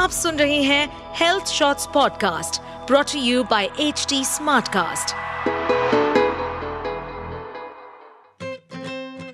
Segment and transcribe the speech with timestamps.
[0.00, 5.14] आप सुन रहे हैं Health Shorts podcast brought you by H T Smartcast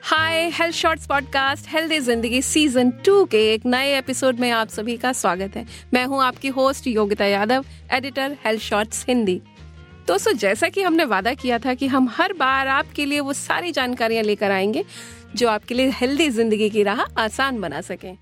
[0.02, 4.96] hi Health Shorts podcast healthy Zindagi season two के एक नए एपिसोड में आप सभी
[4.96, 9.40] का स्वागत है। मैं हूँ आपकी host Yogita Yadav editor Health Shorts Hindi
[10.08, 13.72] दोस्तों जैसा कि हमने वादा किया था कि हम हर बार आपके लिए वो सारी
[13.72, 14.84] जानकारियाँ लेकर आएँगे,
[15.36, 18.12] जो आपके लिए हेल्दी ज़िंदगी की राह आसान बना सके।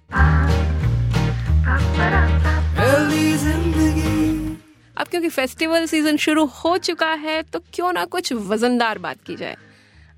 [4.97, 9.37] अब क्योंकि फेस्टिवल सीज़न शुरू हो चुका है तो क्यों ना कुछ वजनदार बात की
[9.37, 9.57] जाए?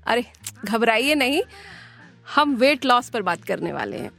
[0.07, 0.25] अरे
[0.65, 1.41] घबराइए नहीं
[2.35, 4.11] हम वेट लॉस पर बात करने वाले हैं।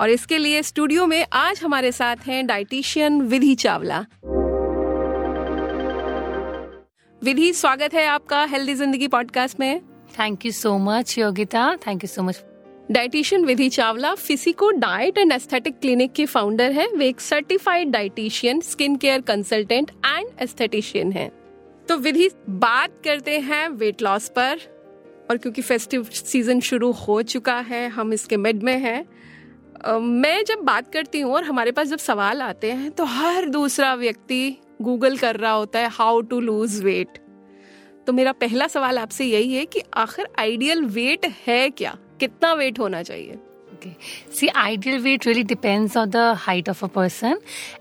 [0.00, 4.04] और इसके लिए स्टूडियो में आज हमारे साथ हैं डाइटिशियन विधि चावला।
[7.22, 9.80] विधि स्वागत है आपका हेल्दी ज़िंदगी पॉडकास्ट में।
[10.18, 12.42] Thank you so much Yogita thank you so much
[12.90, 18.60] dietitian Vidhi Chawla Physico diet and aesthetic clinic के फाउंडर है। वे एक certified dietitian,
[18.60, 21.30] skin care consultant and aesthetician हैं।
[21.88, 24.60] तो विधि बात करते हैं वेट लॉस पर।
[25.30, 29.06] और क्योंकि फेस्टिव सीज़न शुरू हो चुका है, हम इसके मिड में हैं।
[30.00, 33.94] मैं जब बात करती हूँ और हमारे पास जब सवाल आते हैं तो हर दूसरा
[33.94, 37.18] व्यक्ति गूगल कर रहा होता है हाउ टू लूज वेट
[38.06, 41.96] तो मेरा पहला सवाल आपसे यही है कि आखिर आइडियल वेट है क्या?
[42.20, 43.38] कितना वेट होना चाहिए?
[44.34, 47.38] See ideal weight really depends on the height of a person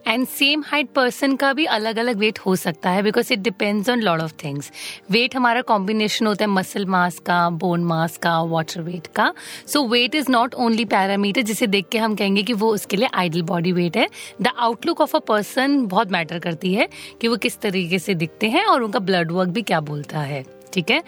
[0.07, 3.89] and same height person का भी अलग अलग वेट हो सकता है because it depends
[3.89, 4.71] on lot of things
[5.11, 9.31] weight हमारा कॉम्बिनेशन होता है मसल मास का बोन मास का वाटर वेट का.
[9.67, 13.09] So weight is not only parameter जिसे देख के हम कहेंगे कि वो उसके लिए
[13.13, 14.07] आइडियल बॉडी वेट है.
[14.41, 16.89] The outlook of a person बहुत मैटर करती है
[17.21, 20.43] कि वो किस तरीके से दिखते हैं और उनका ब्लड वर्क भी क्या बोलता है.
[20.75, 21.01] ठीक है?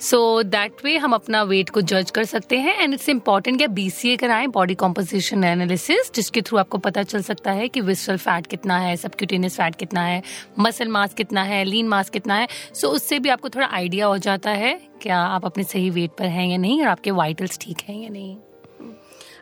[0.00, 4.10] सो दैट वे हम अपना वेट को जज कर सकते हैं एंड इट्स इंपॉर्टेंट कि
[4.10, 8.46] ए कराएँ बॉडी कॉम्पोजिशन एनालिसिस जिसके थ्रू आपको पता चल सकता है कि विस्टल फैट
[8.46, 10.22] कितना है सबक्यूटेनियस फैट कितना है
[10.58, 14.06] मसल मास कितना है लीन मास कितना है। सो so, उससे भी आपको थोड़ा आइडिया
[14.06, 17.58] हो जाता है क्या आप अपने सही वेट पर हैं या नहीं और आपके वाइटल्स
[17.60, 18.36] ठीक हैं या नहीं।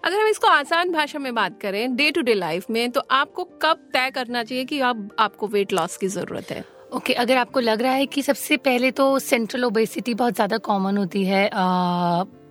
[0.04, 3.44] अगर हम इसको आसान भाषा में बात करें डे टू डे लाइफ में तो आपको
[3.62, 6.64] कब तय करना चाहिए कि अब आपको वेट लॉस की ज़रूरत है?
[6.92, 10.58] ओके okay, अगर आपको लग रहा है कि सबसे पहले तो सेंट्रल ओबेसिटी बहुत ज़्यादा
[10.58, 11.48] कॉमन होती है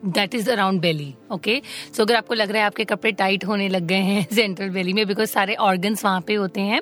[0.06, 1.62] that is around belly okay
[1.96, 4.94] so अगर आपको लग रहा है आपके कपड़े टाइट होने लग गए हैं सेंट्रल बेली
[4.94, 6.80] में बिकॉज़ सारे ऑर्गन्स वहाँ पे होते हैं।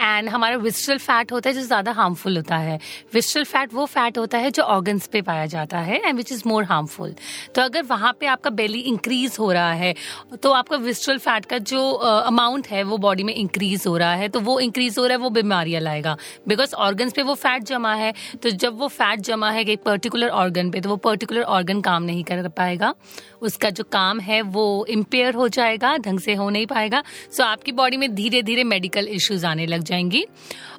[0.00, 2.78] एंड हमारा विस्ट्रल फैट होता है जो ज़्यादा हार्मफुल होता है।
[3.14, 6.42] विस्ट्रल फैट वो फैट होता है जो ऑर्गन्स पे पाया जाता है and which is
[6.46, 7.14] more harmful
[7.54, 9.94] तो अगर वहाँ पे आपका बेली इंक्रीज हो रहा है
[10.42, 14.14] तो आपका विस्ट्रल फैट का जो अमाउंट uh, है वो बॉडी में इंक्रीज हो रहा
[14.14, 16.16] है तो वो इंक्रीज हो रहा है वो बीमारियाँ लाएगा।
[16.48, 18.12] बिकॉज़ ऑर्गन्स पे वो फैट जमा है
[18.42, 22.02] तो जब वो फैट जमा है एक पर्टिकुलर ऑर्गन पे तो वो पर्टिकुलर ऑर्गन काम
[22.02, 22.94] नहीं कर पाएगा।
[23.42, 27.02] उसका जो काम है वो इम्पेयर हो जाएगा, ढंग से हो नहीं पाएगा।
[27.32, 30.24] सो आपकी बॉडी में धीरे धीरे मेडिकल इश्यूज़ आने लग जाएँगी।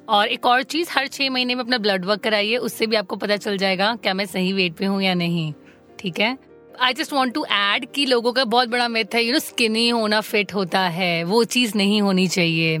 [0.08, 3.16] और एक और चीज़, हर छह महीने में अपना ब्लड वर्क कराइए, उससे भी आपको
[3.16, 5.52] पता चल जाएगा क्या मैं सही वेट पे हूँ या नहीं।
[5.98, 6.36] ठीक है?
[6.80, 9.88] I just want to add कि लोगों का बहुत बड़ा मिथ है यू नो स्किनी
[9.88, 12.78] होना फिट होता है, वो चीज़ नहीं होनी चाहिए।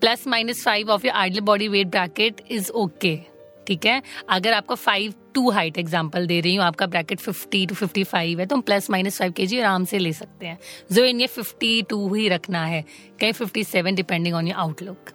[0.00, 3.18] Plus minus five of your ideal body weight bracket is okay
[3.66, 4.02] ठीक है?
[4.28, 8.40] अगर आपका फाइव टू हाइट एग्ज़ाम्पल दे रही हूँ, आपका bracket fifty to fifty five
[8.40, 10.58] है तो हम प्लस माइनस फाइव के जी आराम से ले सकते हैं।
[10.92, 12.84] जो इन ये फिफ्टी टू ही रखना है,
[13.20, 15.10] कहीं fifty seven depending on your outlook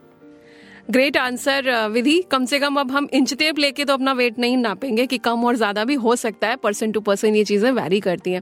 [0.92, 2.22] great answer Vidhi.
[2.32, 5.46] कम से कम अब हम इंच टेप लेके तो अपना वेट नहीं नापेंगे कि कम
[5.46, 8.42] और ज़्यादा भी हो सकता है परसेंट टू परसेंट ये चीज़ें वैरी करती हैं।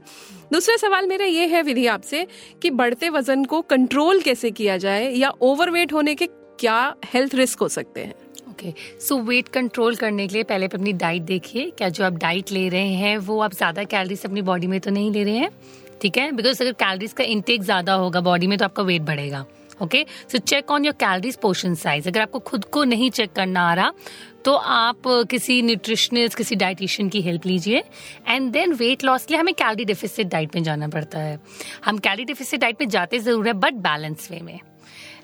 [0.52, 2.26] दूसरा सवाल मेरा ये है विधि आपसे
[2.62, 6.26] कि बढ़ते वज़न को कंट्रोल कैसे किया जाए या ओवरवेट होने के
[6.60, 8.14] क्या हेल्थ रिस्क हो सकते हैं?
[8.64, 12.52] ओके। सो वेट कंट्रोल करने के लिए पहले अपनी डाइट देखिए। क्या जो आप डाइट
[12.52, 15.50] ले रहे हैं, वो आप ज़्यादा कैलोरीज अपनी बॉडी में तो नहीं ले रहे हैं?
[16.02, 16.30] ठीक है?
[16.32, 19.44] बिकॉज़ अगर कैलोरीज का इंटेक ज़्यादा होगा बॉडी में तो आपका वेट बढ़ेगा।
[19.82, 20.04] Okay?
[20.32, 23.74] So check on your calories portion size अगर आपको खुद को नहीं चेक करना आ
[23.74, 23.92] रहा
[24.44, 27.82] तो आप किसी न्यूट्रिशनिस्ट किसी डाइटिशियन की हेल्प लीजिए।
[28.28, 31.38] एंड देन वेट लॉस के लिए हमें कैलोरी डिफिसिट डाइट में जाना पड़ता है।
[31.84, 34.58] हम कैलोरी डिफिसिट डाइट में जाते ज़रूर है बट बैलेंस वे में।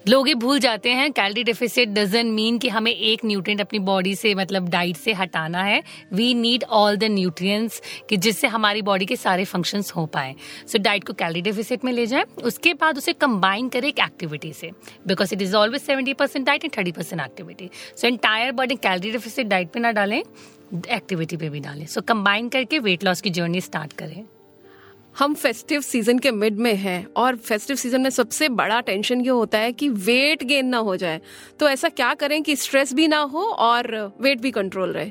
[0.08, 4.14] लोग ये भूल जाते हैं कैलरी डेफिसिट डजन मीन कि हमें एक न्यूट्रिएंट अपनी बॉडी
[4.14, 5.82] से मतलब डाइट से हटाना है।
[6.12, 10.34] We need all the nutrients कि जिससे हमारी बॉडी के सारे फ़ंक्शंस हो पाए।
[10.66, 13.98] सो so, डाइट को कैलरी डेफिसिट में ले जाए उसके बाद उसे कंबाइन करें एक
[13.98, 14.70] एक्टिविटी से।
[15.06, 19.10] Because it is always seventy percent diet and thirty percent activity so entire body calorie
[19.10, 23.20] deficit diet पे ना डालें एक्टिविटी पे भी डालें। सो so, कंबाइन करके वेट लॉस
[23.20, 24.24] की जर्नी स्टार्ट करें।
[25.18, 29.28] हम फेस्टिव सीज़न के मिड में हैं और फेस्टिव सीज़न में सबसे बड़ा टेंशन ये
[29.28, 31.20] होता है कि वेट गेन ना हो जाए।
[31.60, 35.10] तो ऐसा क्या करें कि स्ट्रेस भी ना हो और वेट भी कंट्रोल रहे?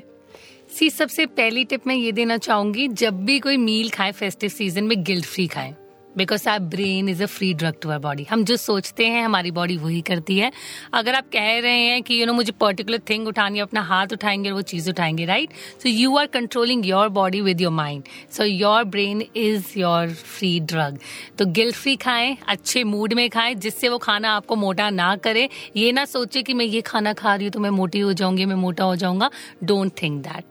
[0.78, 4.84] सी सबसे पहली टिप मैं ये देना चाहूँगी, जब भी कोई मील खाए फेस्टिव सीज़न
[4.84, 5.74] में गिल्ट फ्री खाएँ।
[6.16, 9.50] Because our brain is a free drug to our body हम जो सोचते हैं हमारी
[9.50, 10.50] बॉडी वही करती है।
[10.94, 13.62] अगर आप कह रहे हैं कि यू you नो know, मुझे पर्टिकुलर थिंग उठानी है
[13.62, 15.52] अपना हाथ उठाएँगे और वो चीज़ उठाएँगे right
[15.82, 20.58] so you are controlling your body with your mind so your brain is your free
[20.62, 20.98] drug
[21.38, 25.48] तो गिल्ट फ्री खाएँ अच्छे मूड में खाएँ जिससे वो खाना आपको मोटा ना करे।
[25.76, 28.44] ये ना सोचे कि मैं ये खाना खा रही हूँ तो मैं मोटी हो जाऊँगी
[28.44, 29.30] मैं मोटा हो जाऊँगा।
[29.64, 30.44] Don't think that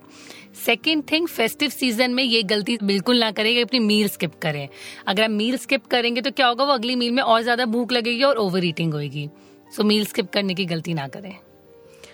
[0.59, 4.67] second thing festive season में ये गलती बिल्कुल ना करें कि अपनी मील स्किप करें।
[5.07, 6.63] अगर आप मील स्किप करेंगे तो क्या होगा?
[6.63, 9.29] वो अगली मील में और ज़्यादा भूख लगेगी और ओवर ईटिंग होगी
[9.71, 11.35] सो मील स्किप करने की गलती ना करें।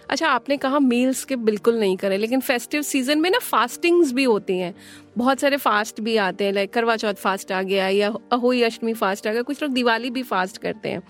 [0.09, 4.23] अच्छा आपने कहा मील स्किप बिल्कुल नहीं करें, लेकिन फेस्टिव सीज़न में ना फास्टिंग्स भी
[4.23, 4.73] होती हैं।
[5.17, 8.93] बहुत सारे फास्ट भी आते हैं लाइक करवा चौथ फास्ट आ गया या अहोई अष्टमी
[8.93, 11.01] फास्ट आ गया, कुछ लोग दिवाली भी फास्ट करते हैं।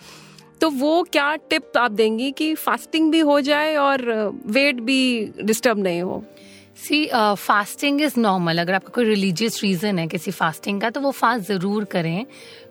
[0.62, 4.04] तो वो क्या टिप आप देंगी कि फास्टिंग भी हो जाए और
[4.48, 6.24] वेट भी डिस्टर्ब नहीं हो?
[6.78, 11.12] सी फास्टिंग इज़ नॉर्मल अगर आपका कोई रिलीजियस रीजन है किसी फास्टिंग का तो वो
[11.12, 12.26] फास्ट ज़रूर करें।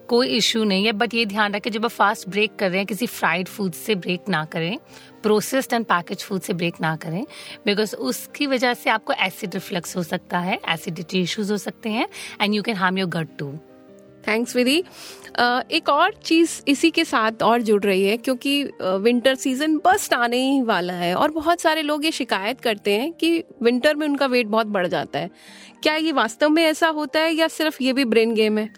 [0.08, 2.86] कोई इश्यू नहीं है बट ये ध्यान रखें, जब आप फास्ट ब्रेक कर रहे हैं,
[2.86, 4.78] किसी फ्राइड फ़ूड से ब्रेक ना करें
[5.22, 7.24] प्रोसेस्ड एंड पैकेज फ़ूड से ब्रेक ना करें
[7.66, 12.08] बिकॉज़ उसकी वजह से आपको एसिड रिफ्लक्स हो सकता है एसिडिटी इश्यूज़ हो सकते हैं
[12.40, 13.52] and you can harm your gut too
[14.28, 14.82] thanks Vidhi
[15.70, 20.36] एक और चीज़ इसी के साथ और जुड़ रही है, क्योंकि विंटर सीज़न बस आने
[20.42, 24.26] ही वाला है और बहुत सारे लोग ये शिकायत करते हैं कि विंटर में उनका
[24.26, 25.30] वेट बहुत बढ़ जाता है।
[25.82, 28.68] क्या ये वास्तव में ऐसा होता है या सिर्फ़ ये भी ब्रेन गेम है?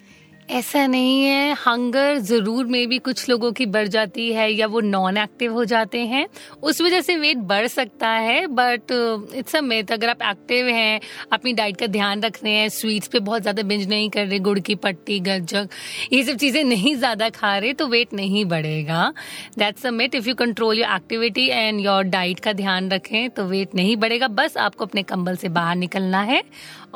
[0.49, 4.81] ऐसा नहीं है। हंगर ज़रूर में भी कुछ लोगों की बढ़ जाती है या वो
[4.81, 6.27] नॉन एक्टिव हो जाते हैं।
[6.63, 8.93] उस वजह से वेट बढ़ सकता है बट
[9.37, 11.01] इट्स अ मिथ अगर आप एक्टिव हैं,
[11.33, 14.39] अपनी डाइट का ध्यान रख रहे हैं स्वीट्स पे बहुत ज़्यादा बिंज नहीं कर रहे,
[14.39, 15.69] गुड़ की पट्टी, गज्जक,
[16.13, 19.13] ये सब चीज़ें नहीं ज़्यादा खा रहे तो वेट नहीं बढ़ेगा।
[19.59, 23.45] That's a myth if you control your activity and your diet का ध्यान रखें तो
[23.47, 26.43] वेट नहीं बढ़ेगा। बस आपको अपने कंबल से बाहर निकलना है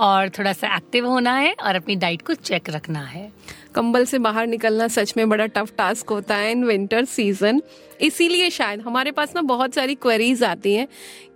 [0.01, 3.31] और थोड़ा सा एक्टिव होना है और अपनी डाइट को चेक रखना है।
[3.75, 7.61] कंबल से बाहर निकलना सच में बड़ा टफ टास्क होता है इन विंटर सीज़न
[8.01, 10.87] इसीलिए शायद हमारे पास ना बहुत सारी क्वेरीज आती हैं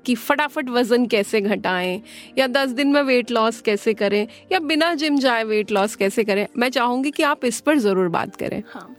[0.06, 2.00] कि फटाफट वज़न कैसे घटाएँ
[2.38, 6.24] या दस दिन में वेट लॉस कैसे करें या बिना जिम जाए वेट लॉस कैसे
[6.24, 8.94] करें। मैं चाहूँगी कि आप इस पर ज़रूर बात करें। हाँ।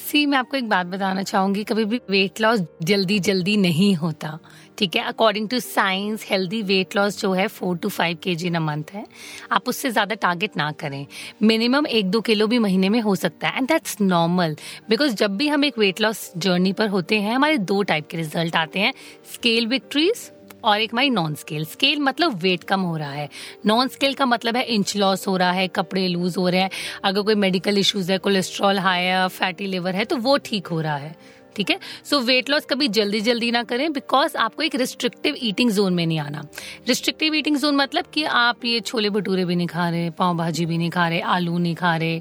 [0.00, 4.38] सी मैं आपको एक बात बताना चाहूँगी कभी भी वेट लॉस जल्दी जल्दी नहीं होता।
[4.80, 5.02] ठीक है?
[5.04, 8.60] According to science healthy weight loss जो है फोर टू फाइव के जी इन अ
[8.60, 9.04] मंथ है।
[9.52, 11.06] आप उससे ज़्यादा टारगेट ना करें।
[11.42, 14.56] मिनिमम एक दो किलो भी महीने में हो सकता है। एंड दैट्स नॉर्मल
[14.90, 18.16] बिकॉज़ जब भी हम एक वेट लॉस जर्नी पर होते हैं, हमारे दो टाइप के
[18.16, 18.92] रिज़ल्ट आते हैं।
[19.32, 20.30] स्केल विक्ट्रीज
[20.64, 23.28] और एक हमारी नॉन स्केल स्केल मतलब वेट कम हो रहा है।
[23.66, 26.70] नॉन स्केल का मतलब है इंच लॉस हो रहा है, कपड़े लूज हो रहे हैं।
[27.04, 30.80] अगर कोई मेडिकल इश्यूज़ है कोलेस्ट्रॉल हाई है फैटी लिवर है तो वो ठीक हो
[30.80, 31.14] रहा है।
[31.56, 31.78] ठीक है?
[32.04, 36.06] सो वेट लॉस कभी जल्दी जल्दी ना करें बिकॉज़ आपको एक रिस्ट्रिक्टिव ईटिंग जोन में
[36.06, 36.44] नहीं आना।
[36.88, 40.66] रिस्ट्रिक्टिव ईटिंग जोन मतलब कि आप ये छोले भटूरे भी नहीं खा रहे, पाव भाजी
[40.66, 42.20] भी नहीं खा रहे, आलू नहीं खा रहे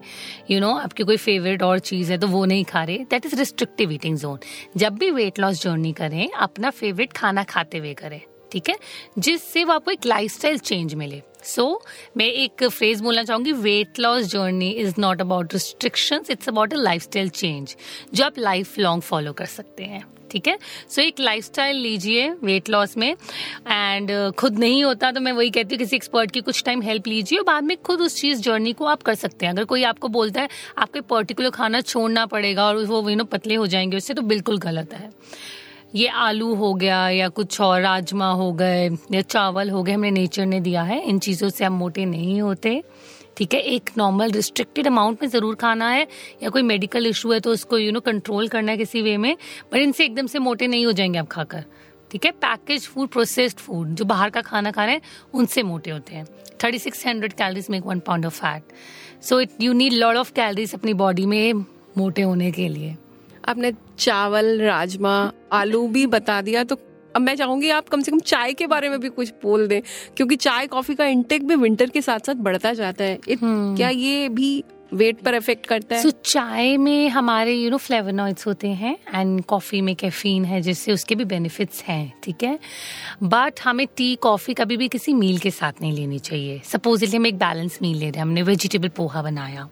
[0.52, 3.36] यू नो आपकी कोई फेवरेट और चीज़ है तो वो नहीं खा रहे। That is
[3.36, 4.40] restrictive eating zone
[4.78, 8.76] जब भी वेट लॉस जर्नी करें, अपना फेवरेट खाना खाते हुए करें। ठीक है
[9.20, 14.00] जिससे वो आपको एक लाइफस्टाइल चेंज मिले। सो so, मैं एक फ्रेज बोलना चाहूँगी weight
[14.00, 17.76] loss journey is not about restriction it's about a life style change
[18.14, 20.58] जो आप लाइफ लॉन्ग फॉलो कर सकते हैं ठीक है?
[20.90, 25.32] सो so, एक लाइफस्टाइल लीजिए वेट लॉस में एंड uh, खुद नहीं होता तो मैं
[25.32, 28.16] वही कहती हूँ किसी एक्सपर्ट की कुछ टाइम हेल्प लीजिए और बाद में खुद उस
[28.16, 31.82] चीज़ जर्नी को आप कर सकते हैं। अगर कोई आपको बोलता है आपको पर्टिकुलर खाना
[31.82, 35.10] छोड़ना पड़ेगा और वो यू नो पतले हो जाएँगे उससे तो बिल्कुल गलत है।
[35.96, 40.12] ये आलू हो गया या कुछ और, राजमा हो गए या चावल हो गए, हमने
[40.12, 42.82] नेचर ने दिया है। इन चीज़ों से हम मोटे नहीं होते,
[43.38, 43.60] ठीक है?
[43.62, 46.08] एक नॉर्मल रिस्ट्रिक्टेड अमाउंट में ज़रूर खाना है
[46.44, 49.36] या कोई मेडिकल इशू है तो उसको यू नो कंट्रोल करना है किसी वे में
[49.74, 51.64] बट इनसे एकदम से मोटे नहीं हो जाएँगे आप खाकर,
[52.12, 52.32] ठीक है?
[52.34, 55.02] पैकेज फ़ूड प्रोसेस्ड फ़ूड जो बाहर का खाना खा रहे हैं,
[55.34, 56.26] उनसे मोटे होते हैं।
[56.64, 58.74] Thirty six hundred calories make one pound of fat
[59.24, 61.54] so it you need lot of calories अपनी बॉडी में
[61.98, 62.96] मोटे होने के लिए।
[63.50, 66.78] आपने चावल राजमा आलू भी बता दिया तो
[67.16, 69.82] अब मैं चाहूँगी आप कम से कम चाय के बारे में भी कुछ बोल दें
[70.18, 73.90] क्योंकि चाय कॉफ़ी का इंटेक भी विंटर के साथ साथ बढ़ता जाता है। हम्म। क्या
[73.90, 74.64] ये भी
[74.94, 76.02] वेट पर इफ़ेक्ट करता है?
[76.02, 80.62] सो so, चाय में हमारे यू नो फ्लेवोनॉइड्स होते हैं एंड कॉफ़ी में कैफीन है
[80.62, 82.60] जिससे उसके भी बेनिफिट्स हैं ठीक है?
[83.24, 87.26] बट हमें टी कॉफ़ी कभी भी किसी मील के साथ नहीं लेनी चाहिए। सपोजली हम
[87.26, 89.70] एक बैलेंस मील ले रहे हैं हमने वेजिटेबल पोहा बनाया।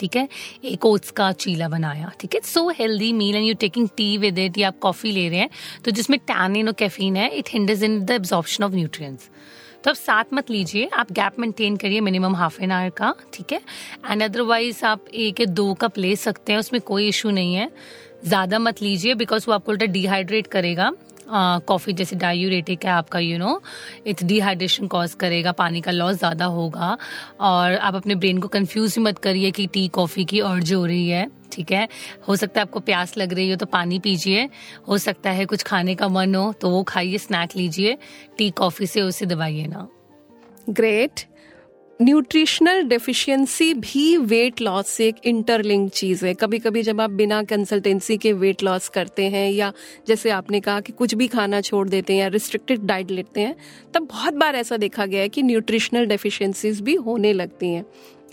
[0.00, 0.28] ठीक है?
[0.64, 2.40] एक ओट्स का चीला बनाया, ठीक है?
[2.42, 5.50] So healthy meal and you taking tea with it या आप कॉफ़ी ले रहे हैं
[5.84, 9.28] तो जिसमें टैनिन और कैफीन है it hinders in the absorption of nutrients
[9.84, 13.52] तो आप साथ मत लीजिए, आप गैप मेंटेन करिए मिनिमम हाफ़ एन आवर का, ठीक
[13.52, 13.60] है?
[14.10, 17.70] एंड अदरवाइज़ आप एक या दो कप ले सकते हैं, उसमें कोई इशू नहीं है।
[18.24, 20.90] ज़्यादा मत लीजिए बिकॉज़ वो आपको उल्टा डिहाइड्रेट करेगा।
[21.32, 23.60] कॉफ़ी जैसे डायूरेटिक है आपका you know
[24.06, 26.96] it's dehydration cause करेगा, पानी का लॉस ज़्यादा होगा।
[27.40, 31.08] और आप अपने ब्रेन को कंफ्यूज मत करिए कि टी कॉफ़ी की अर्ज़ हो रही
[31.08, 31.88] है, ठीक है?
[32.28, 34.48] हो सकता है आपको प्यास लग रही हो तो पानी पीजिए।
[34.88, 37.96] हो सकता है कुछ खाने का मन हो तो वो खाइए स्नैक लीजिए।
[38.38, 39.88] टी कॉफ़ी से उसे दबाइए ना।
[40.70, 41.20] ग्रेट
[42.02, 47.42] न्यूट्रिशनल डेफिशिएंसी भी वेट लॉस से एक इंटरलिंक चीज़ है। कभी कभी जब आप बिना
[47.42, 49.72] कंसल्टेंसी के वेट लॉस करते हैं या
[50.08, 53.54] जैसे आपने कहा कि कुछ भी खाना छोड़ देते हैं या रिस्ट्रिक्टेड डाइट लेते हैं,
[53.94, 57.84] तब बहुत बार ऐसा देखा गया है कि न्यूट्रिशनल डेफिशिएंसीज भी होने लगती हैं।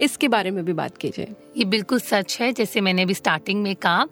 [0.01, 3.75] इसके बारे में भी बात कीजिए। ये बिल्कुल सच है, जैसे मैंने अभी स्टार्टिंग में
[3.75, 4.05] कहा,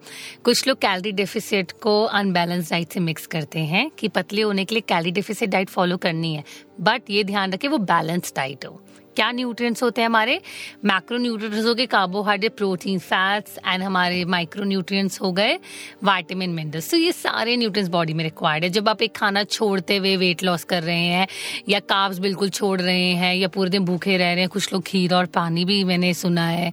[0.43, 4.75] कुछ लोग कैलोरी डेफिसिट को अनबैलेंस डाइट से मिक्स करते हैं कि पतले होने के
[4.75, 6.43] लिए कैलोरी डेफिसिट डाइट फॉलो करनी है।
[6.81, 8.81] बट ये ध्यान रखें, वो बैलेंस डाइट हो।
[9.15, 10.39] क्या न्यूट्रिएंट्स होते हैं हमारे?
[10.85, 15.57] मैक्रो न्यूट्रिएंट्स हो गए कार्बोहाइड्रेट प्रोटीन फैट्स एंड हमारे माइक्रो न्यूट्रिएंट्स हो गए
[16.03, 19.97] वाइटामिन मिनरल्स तो ये सारे न्यूट्रिएंट्स बॉडी में रिक्वायर्ड है। जब आप एक खाना छोड़ते
[19.97, 21.27] हुए वेट लॉस कर रहे हैं,
[21.69, 24.83] या काब्स बिल्कुल छोड़ रहे हैं, या पूरे दिन भूखे रह रहे हैं, कुछ लोग
[24.83, 26.71] खीर और पानी भी मैंने सुना है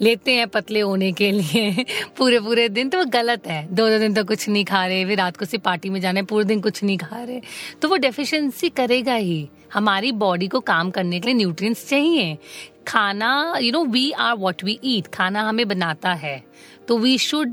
[0.00, 1.84] लेते हैं पतले होने के लिए
[2.16, 5.04] पूरे पूरे दिन। तो वो गलत है। दो दो दिन तो कुछ नहीं खा रहे,
[5.04, 7.40] फिर रात को सिर्फ़ पार्टी में जाने पूरे दिन कुछ नहीं खा रहे।
[7.82, 12.38] तो वो डेफिशिएंसी करेगा ही। हमारी बॉडी को काम करने के लिए न्यूट्रिएंट्स चाहिए।
[12.88, 16.44] खाना you know we are what we eat खाना हमें बनाता है।
[16.88, 17.52] तो we should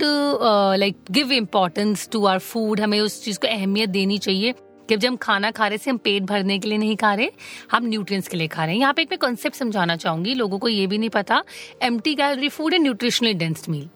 [0.77, 4.53] like give importance to our food हमें उस चीज़ को अहमियत देनी चाहिए।
[4.91, 7.29] कि जब हम खाना खा रहे से हम पेट भरने के लिए नहीं खा रहे
[7.71, 10.59] हम न्यूट्रिएंट्स के लिए खा रहे हैं। यहाँ पे एक मैं कॉन्सेप्ट समझाना चाहूँगी लोगों
[10.59, 11.43] को ये भी नहीं पता
[11.81, 13.89] M calorie food and nutritionally dense meal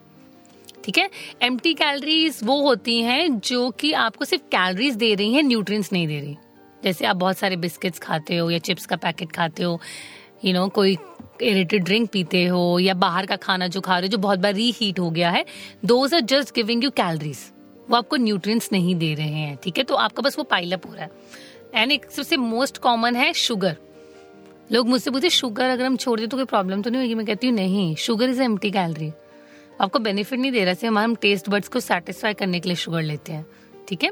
[0.86, 1.10] ठीक है?
[1.42, 6.08] एम कैलोरीज वो होती हैं जो कि आपको सिर्फ़ कैलोरीज दे रही हैं न्यूट्रिएंट्स नहीं
[6.08, 6.38] दे रही।
[6.84, 9.72] जैसे आप बहुत सारे बिस्किट्स खाते हो या चिप्स का पैकेट खाते हो
[10.44, 10.98] यू you नो know, कोई
[11.42, 14.54] इरेटेड ड्रिंक पीते हो या बाहर का खाना जो खा रहे हो जो बहुत बार
[14.54, 15.46] रीहीट हो गया है
[15.86, 17.38] those are just giving you calories
[17.90, 19.84] वो आपको न्यूट्रिएंट्स नहीं दे रहे हैं, ठीक है?
[19.84, 21.12] तो आपका बस वो पाइलअप हो रहा है।
[21.74, 23.76] एंड एक सबसे मोस्ट कॉमन है शुगर
[24.72, 27.16] लोग मुझसे पूछते शुगर अगर हम छोड़ दें तो कोई प्रॉब्लम तो नहीं होगी?
[27.16, 29.12] मैं कहती हूँ, नहीं शुगर इज़ एम्प्टी कैलरी
[29.82, 32.76] आपको बेनिफिट नहीं दे रहा से हमारे हम टेस्ट बर्ड्स को सेटिस्फाई करने के लिए
[32.76, 33.46] शुगर लेते हैं,
[33.90, 34.12] ठीक है?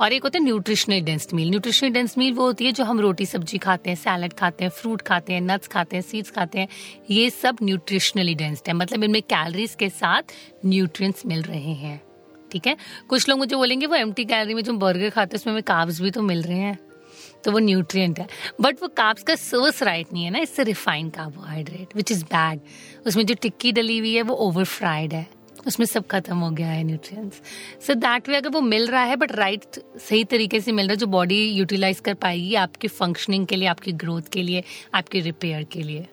[0.00, 3.00] और एक होता है nutritional dense meal nutritional dense meal वो होती है जो हम
[3.00, 6.58] रोटी, सब्ज़ी खाते हैं सैलड खाते हैं फ्रूट खाते हैं नट्स खाते हैं सीड्स खाते
[6.58, 6.68] हैं,
[7.10, 10.32] ये सब न्यूट्रिशनली डेंस्ड है। मतलब इनमें कैलोरीज के साथ
[10.66, 12.00] न्यूट्रिएंट्स मिल रहे हैं।
[12.52, 12.76] ठीक है?
[13.08, 16.10] कुछ लोग मुझे बोलेंगे वो एम कैलोरी में जो बर्गर खाते हैं उसमें काब्स भी
[16.10, 16.78] तो मिल रहे हैं।
[17.44, 18.26] तो वो न्यूट्रिएंट है।
[18.60, 22.60] बट वो काब्स का सोर्स राइट नहीं है ना इससे refined carbohydrate which is bad
[23.06, 25.26] उसमें जो टिक्की डली हुई है वो ओवर फ्राइड है।
[25.66, 27.40] उसमें सब खत्म हो गया है न्यूट्रिएंट्स
[27.86, 30.86] सो दैट वे अगर वो मिल रहा है बट राइट right, सही तरीके से मिल
[30.86, 34.64] रहा है जो बॉडी यूटिलाइज कर पाएगी आपकी फंक्शनिंग के लिए आपकी ग्रोथ के लिए
[34.94, 36.06] आपके रिपेयर के लिए।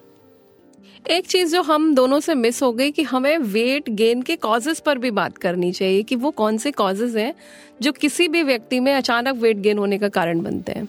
[1.08, 4.80] एक चीज़ जो हम दोनों से मिस हो गई कि हमें वेट गेन के कॉजेज
[4.80, 7.34] पर भी बात करनी चाहिए कि वो कौन से कॉजेज हैं
[7.82, 10.88] जो किसी भी व्यक्ति में अचानक वेट गेन होने का कारण बनते हैं।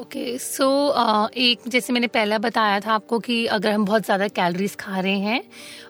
[0.00, 3.84] Okay okay, so so, uh, एक जैसे मैंने पहला बताया था आपको कि अगर हम
[3.84, 5.42] बहुत ज़्यादा कैलोरीज खा रहे हैं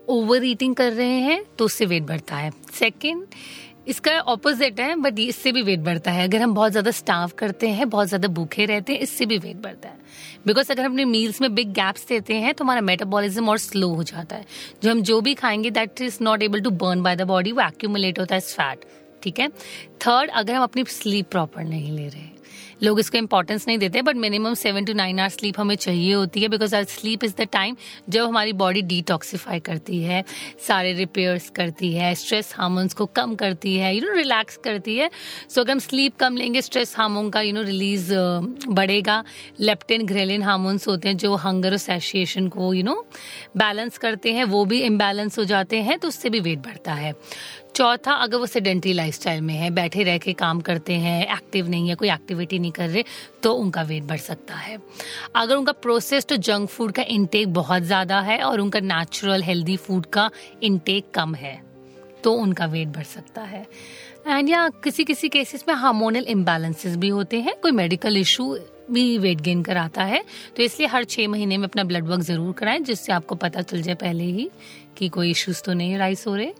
[0.09, 3.35] ओवर ईटिंग कर रहे हैं तो उससे वेट बढ़ता है। सेकंड
[3.89, 7.69] इसका ऑपोजिट है बट इससे भी वेट बढ़ता है। अगर हम बहुत ज़्यादा स्टाफ करते
[7.69, 9.98] हैं बहुत ज़्यादा भूखे रहते हैं इससे भी वेट बढ़ता है।
[10.47, 13.89] बिकॉज़ अगर हम अपने मील्स में बिग गैप्स देते हैं तो हमारा मेटाबॉलिज्म और स्लो
[13.89, 14.45] हो जाता है।
[14.83, 17.63] जो हम जो भी खाएँगे that is not able to burn by the body वो
[17.63, 18.85] एक्यूमुलेट होता है फैट
[19.23, 19.49] ठीक है?
[20.07, 22.38] थर्ड अगर हम अपनी स्लीप प्रॉपर नहीं ले रहे
[22.83, 26.41] लोग इसको इंपॉर्टेंस नहीं देते but minimum seven to nine hour sleep हमें चाहिए होती
[26.41, 27.77] है because our sleep is the time
[28.09, 30.25] जब हमारी बॉडी डिटॉक्सीफाई करती है,
[30.67, 35.11] सारे रिपेयर्स करती है स्ट्रेस हार्मोन्स को कम करती है यू नो रिलैक्स करती है।
[35.51, 38.15] सो अगर हम स्लीप कम लेंगे स्ट्रेस हार्मोन का यू नो रिलीज़
[38.69, 39.23] बढ़ेगा।
[39.61, 43.05] लेप्टिन ग्रेलिन हार्मोन्स होते हैं जो हंगर और सेशिएशन को यू नो
[43.57, 47.13] बैलेंस करते हैं, वो भी इम्बैलेंस हो जाते हैं तो उससे भी वेट बढ़ता है।
[47.75, 51.89] चौथा, अगर वो सेडेंट्री लाइफस्टाइल में है, बैठे रह के काम करते हैं एक्टिव नहीं
[51.89, 53.05] है, कोई एक्टिविटी नहीं कर रहे
[53.43, 54.79] तो उनका वेट बढ़ सकता है।
[55.37, 60.07] अगर उनका प्रोसेस्ड जंक फ़ूड का इनटेक बहुत ज़्यादा है और उनका नेचुरल हेल्दी फ़ूड
[60.09, 60.31] का
[60.63, 61.61] इनटेक कम है
[62.25, 63.67] तो उनका वेट बढ़ सकता है।
[64.27, 68.57] एंड या किसी किसी केसेस में हार्मोनल इम्बैलेंसेस भी होते हैं, कोई मेडिकल इशू
[68.91, 70.23] भी वेट गेन कराता है
[70.57, 73.83] तो इसलिए हर छः महीने में अपना ब्लड वर्क ज़रूर कराएँ, जिससे आपको पता चल
[73.83, 74.51] जाए पहले ही
[74.97, 76.53] कि कोई इश्यूज़ तो नहीं राइस हो रहे।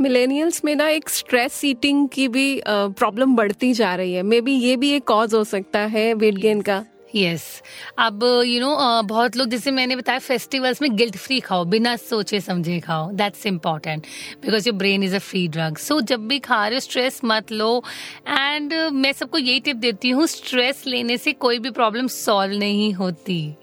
[0.00, 4.52] मिलेनियल्स में ना एक स्ट्रेस ईटिंग की भी प्रॉब्लम बढ़ती जा रही है। मे बी
[4.52, 6.84] ये भी एक कॉज हो सकता है वेट गेन का।
[7.14, 7.62] Yes yes.
[7.98, 11.64] अब यू you नो uh, बहुत लोग जैसे मैंने बताया फेस्टिवल्स में गिल्ट फ्री खाओ
[11.64, 14.06] बिना सोचे समझे खाओ। That's important
[14.42, 17.52] because your brain is a free drug so जब भी खा रहे हो स्ट्रेस मत
[17.52, 17.82] लो।
[18.28, 22.92] एंड मैं सबको यही टिप देती हूँ स्ट्रेस लेने से कोई भी प्रॉब्लम सॉल्व नहीं
[22.94, 23.56] होती।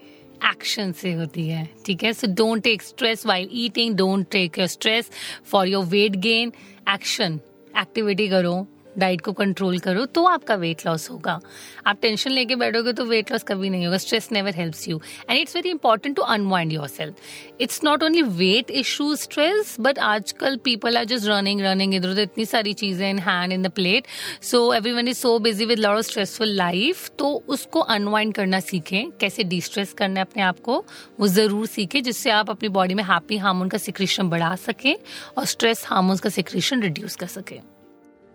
[0.50, 2.12] एक्शन से होती है, ठीक है?
[2.12, 5.10] So don't take stress while eating don't take your stress
[5.50, 6.52] for your weight gain
[6.94, 7.40] action
[7.78, 8.54] activity करो
[8.98, 11.38] डाइट को कंट्रोल करो तो आपका वेट लॉस होगा।
[11.86, 15.38] आप टेंशन लेके बैठोगे तो वेट लॉस कभी नहीं होगा। Stress never helps you and
[15.38, 20.56] it's very important to unwind your self it's not only weight issue stress but आजकल
[20.64, 24.06] people are just running running इधर उधर। इतनी सारी चीज़ें in hand in the plate
[24.42, 29.10] so everyone is so busy with lot of stressful life तो उसको unwind करना सीखें।
[29.20, 30.84] कैसे डिस्ट्रेस करना है अपने आप को,
[31.20, 34.94] वो ज़रूर सीखें, जिससे आप अपनी बॉडी में हैप्पी हार्मोन का सिक्रेशन बढ़ा सकें
[35.38, 37.60] और स्ट्रेस हार्मोन का सिक्रेशन रिड्यूस कर सकें।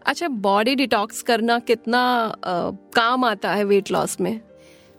[0.06, 4.40] अच्छा बॉडी डिटॉक्स करना कितना आ, काम आता है वेट लॉस में?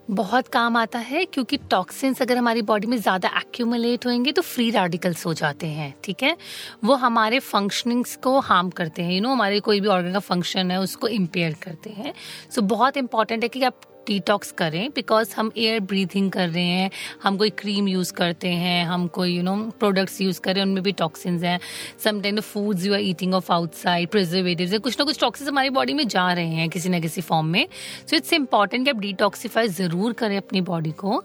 [0.09, 4.69] बहुत काम आता है क्योंकि टॉक्सिन्स अगर हमारी बॉडी में ज़्यादा एक्यूमुलेट होंगे तो फ्री
[4.69, 6.35] रेडिकल्स हो जाते हैं ठीक है?
[6.83, 10.13] वो हमारे फंक्शनिंग्स को हार्म करते हैं यू you नो know, हमारे कोई भी ऑर्गन
[10.13, 12.13] का फ़ंक्शन है उसको इम्पेयर करते हैं।
[12.51, 16.63] सो so, बहुत इंपॉर्टेंट है कि आप डिटॉक्स करें बिकॉज़ हम एयर ब्रीथिंग कर रहे
[16.63, 16.89] हैं,
[17.23, 20.91] हम कोई क्रीम यूज़ करते हैं, हम कोई यू नो प्रोडक्ट्स यूज़ कर उनमें भी
[20.93, 21.59] टॉक्सिन्स हैं।
[22.03, 26.07] Sometime foods you are eating of outside preservative कुछ ना कुछ टॉक्सिन्स हमारी बॉडी में
[26.07, 27.67] जा रहे हैं किसी ना किसी फॉर्म में।
[28.09, 31.23] सो इट्स इंपॉर्टेंट कि आप डिटॉक्सीफाई ज़रूर करें अपनी बॉडी को,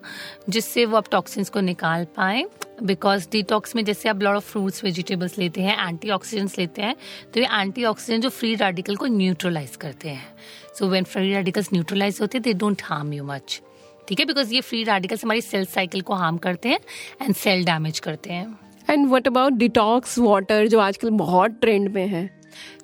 [0.48, 2.44] जिससे वो आप टॉक्सिन्स को निकाल पाएँ।
[2.82, 6.10] बिकॉज़ डिटॉक्स में जैसे आप लॉट ऑफ़ फ्रूट्स वेजिटेबल्स लेते हैं एंटी
[6.58, 6.94] लेते हैं
[7.34, 10.35] तो ये एंटी जो फ्री रेडिकल को न्यूट्रलाइज करते हैं।
[10.78, 13.60] So when free radicals neutralize होते they don't harm you much
[14.08, 14.26] ठीक है?
[14.26, 16.78] बिकॉज़ ये फ्री रेडिकल्स हमारी सेल साइकिल को हार्म करते हैं
[17.22, 18.46] एंड सेल डैमेज करते हैं.
[18.88, 22.30] And what about detox water जो आजकल बहुत ट्रेंड में है?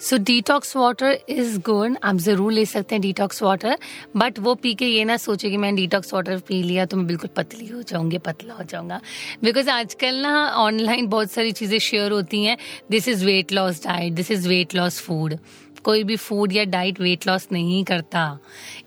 [0.00, 3.76] So detox water is good आप ज़रूर ले सकते हैं डिटॉक्स वाटर
[4.16, 7.06] बट वो पी के ये ना सोचे कि मैंने डिटॉक्स वाटर पी लिया तो मैं
[7.06, 9.00] बिल्कुल पतली हो जाऊँगी पतला हो जाऊँगा.
[9.44, 12.56] बिकॉज़ आजकल ना ऑनलाइन बहुत सारी चीज़ें शेयर होती हैं.
[12.90, 15.38] This is weight loss diet this is weight loss food
[15.84, 18.38] कोई भी फ़ूड या डाइट वेट लॉस नहीं करता।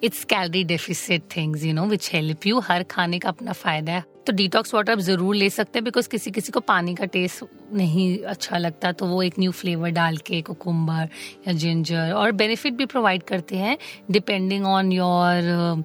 [0.04, 4.04] It's calorie deficit things you know which help you हर खाने का अपना फ़ायदा है।
[4.28, 7.44] तो डिटॉक्स वाटर आप ज़रूर ले सकते हैं बिकॉज़ किसी किसी को पानी का टेस्ट
[7.74, 11.10] नहीं अच्छा लगता तो वो एक न्यू फ्लेवर डाल के कोकुम्बर
[11.48, 13.78] या जिंजर और बेनिफिट भी प्रोवाइड करते हैं।
[14.12, 15.84] डिपेंडिंग ऑन योर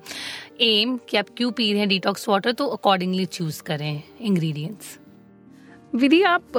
[0.60, 4.98] एम कि आप क्यों पी रहे हैं डिटॉक्स वाटर तो अकॉर्डिंगली चूज़ करें इंग्रेडिएंट्स
[5.92, 6.52] विधि आप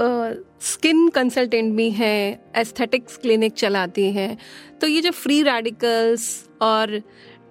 [0.62, 4.38] स्किन कंसल्टेंट भी हैं एस्थेटिक्स क्लिनिक चलाती हैं
[4.82, 6.28] तो ये जो फ्री रेडिकल्स
[6.62, 7.02] और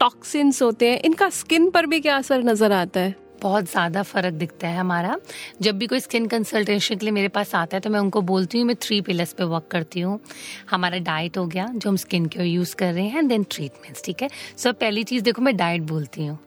[0.01, 3.15] टॉक्सिन्स होते हैं इनका स्किन पर भी क्या असर नज़र आता है?
[3.43, 5.17] बहुत ज़्यादा फ़र्क दिखता है हमारा।
[5.63, 8.59] जब भी कोई स्किन कंसल्टेशन के लिए मेरे पास आता है तो मैं उनको बोलती
[8.59, 10.19] हूँ मैं थ्री पिलर्स पे वर्क करती हूँ।
[10.71, 14.23] हमारा डाइट हो गया जो हम स्किन के यूज़ कर रहे हैं देन ट्रीटमेंट्स ठीक
[14.23, 14.29] है?
[14.57, 16.39] सो so, पहली चीज़ देखो मैं डाइट बोलती हूँ।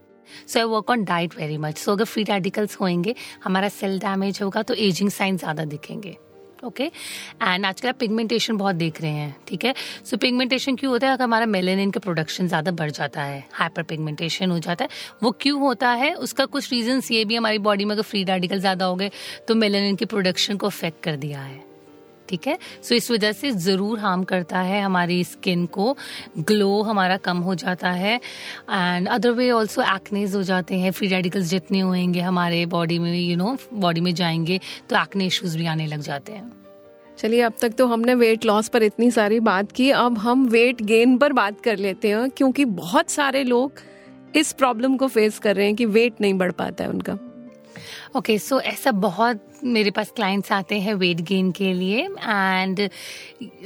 [0.48, 4.42] So I work on diet very much so अगर फ्री रेडिकल्स होंगे हमारा सेल डैमेज
[4.42, 6.18] होगा तो एजिंग साइन ज़्यादा दिखेंगे
[6.64, 9.74] ओके एंड आजकल आप पिगमेंटेशन बहुत देख रहे हैं, ठीक है?
[10.06, 11.14] सो पिगमेंटेशन क्यों होता है?
[11.14, 14.90] अगर हमारा मेलेनिन का प्रोडक्शन ज़्यादा बढ़ जाता है हाइपर पिगमेंटेशन हो जाता है,
[15.24, 16.14] वो क्यों होता है?
[16.16, 19.12] उसका कुछ रीजंस ये भी हमारी बॉडी में अगर फ्री रेडिकल ज़्यादा हो गए
[19.48, 21.73] तो मेलेनिन की प्रोडक्शन को अफेक्ट कर दिया है
[22.30, 22.58] ठीक है?
[22.84, 25.96] सो so, इस वजह से ज़रूर हार्म करता है हमारी स्किन को।
[26.40, 31.08] ग्लो हमारा कम हो जाता है। And other way also acnes हो जाते हैं। फ्री
[31.08, 34.60] रेडिकल्स जितने होंगे हमारे बॉडी में यू नो बॉडी में जाएँगे
[34.90, 36.52] तो एक्ने इश्यूज़ भी आने लग जाते हैं।
[37.18, 40.82] चलिए अब तक तो हमने वेट लॉस पर इतनी सारी बात की। अब हम वेट
[40.82, 43.82] गेन पर बात कर लेते हैं क्योंकि बहुत सारे लोग
[44.36, 47.18] इस प्रॉब्लम को फेस कर रहे हैं कि वेट नहीं बढ़ पाता है उनका।
[48.16, 52.80] ओके सो ऐसा बहुत मेरे पास क्लाइंट्स आते हैं वेट गेन के लिए एंड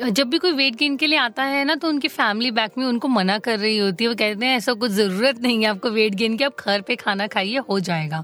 [0.09, 2.85] जब भी कोई वेट गेन के लिए आता है ना तो उनकी फैमिली बैक में
[2.85, 5.89] उनको मना कर रही होती है। वो कहते हैं, ऐसा कुछ ज़रूरत नहीं है आपको
[5.89, 8.23] वेट गेन की, आप घर पे खाना खाइए, हो जाएगा।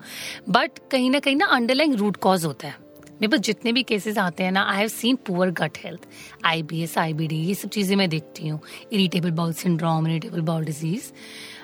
[0.49, 2.75] बट कहीं ना कहीं ना अंडरलाइंग रूट कॉज होता है।
[3.13, 6.07] मेरे पास जितने भी केसेस आते हैं ना I have seen poor gut health
[6.45, 8.59] I B S I B D ये सब चीज़ें मैं देखती हूँ।
[8.93, 11.12] Irritable bowel syndrome irritable bowel disease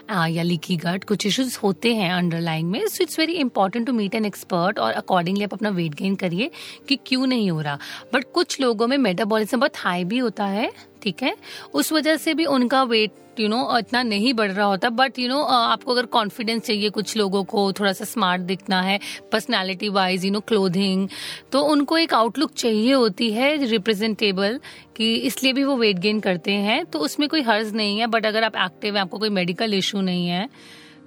[0.09, 4.15] या लीकी गट कुछ इश्यूज़ होते हैं अंडरलाइंग में so it's very important to meet
[4.15, 6.51] an expert और अकॉर्डिंगली आप अपना वेट गेन करिए
[6.87, 7.77] कि क्यों नहीं हो रहा।
[8.13, 10.71] बट कुछ लोगों में मेटाबॉलिज्म बहुत हाई भी होता है,
[11.03, 11.37] ठीक है?
[11.73, 15.27] उस वजह से भी उनका वेट यू नो इतना नहीं बढ़ रहा होता बट यू
[15.27, 18.99] नो आपको अगर कॉन्फिडेंस चाहिए कुछ लोगों को, थोड़ा सा स्मार्ट दिखना है
[19.31, 21.09] personality wise you know clothing
[21.51, 24.59] तो उनको एक आउटलुक चाहिए होती है रिप्रेजेंटेबल
[24.95, 28.25] कि इसलिए भी वो वेट गेन करते हैं तो उसमें कोई हर्ज नहीं है बट
[28.25, 30.49] अगर आप एक्टिव हैं, आपको कोई मेडिकल इशू नहीं है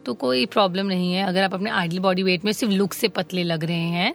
[0.07, 3.09] तो कोई प्रॉब्लम नहीं है। अगर आप अपने आइडियल बॉडी वेट में सिर्फ़ लुक से
[3.11, 4.15] पतले लग रहे हैं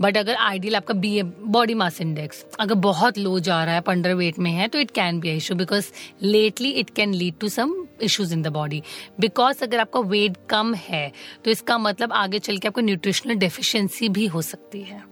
[0.00, 4.14] बट अगर आइडियल आपका बी बॉडी मास इंडेक्स अगर बहुत लो जा रहा है अंडर
[4.14, 5.90] वेट में है तो it can be issue because
[6.22, 8.82] lately it can lead to some issues in the body
[9.20, 11.10] because अगर आपका वेट कम है
[11.44, 15.02] तो इसका मतलब आगे चल के आपको न्यूट्रिशनल डेफिशिएंसी भी हो सकती है।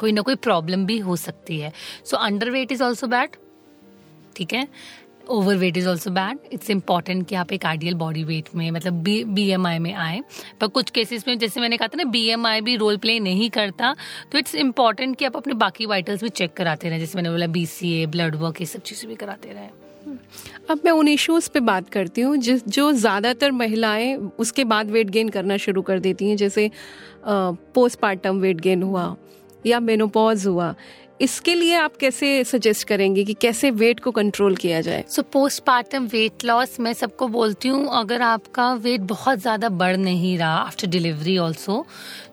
[0.00, 1.72] कोई ना कोई प्रॉब्लम भी हो सकती है।
[2.04, 3.36] So under weight is also bad
[4.36, 4.66] ठीक है?
[5.30, 9.02] Over weight is also bad it's important कि आप एक आइडियल बॉडी वेट में मतलब
[9.04, 10.20] बी एम आई में आए।
[10.60, 13.18] पर कुछ केसेस में, जैसे मैंने कहा था ना बी एम आई भी रोल प्ले
[13.20, 13.94] नहीं करता
[14.32, 17.46] तो इट्स इंपॉर्टेंट कि आप अपने बाकी वाइटल्स भी चेक कराते रहे। जैसे मैंने बोला
[17.48, 19.68] B C A blood work ये सब चीज़ें भी कराते रहे।
[20.70, 25.10] अब मैं उन इश्यूज़ पे बात करती हूँ, जिस, जो ज़्यादातर महिलाएँ उसके बाद वेट
[25.10, 26.70] गेन करना शुरू कर देती हैं। जैसे
[27.26, 29.14] पोस्टमार्टम वेट गेन हुआ
[29.64, 30.74] या मेनोपॉज हुआ।
[31.24, 35.04] इसके लिए आप कैसे सजेस्ट करेंगे कि कैसे वेट को कंट्रोल किया जाए?
[35.08, 40.36] सो पोस्टमार्टम वेट लॉस मैं सबको बोलती हूँ अगर आपका वेट बहुत ज़्यादा बढ़ नहीं
[40.38, 41.84] रहा आफ्टर डिलीवरी ऑल्सो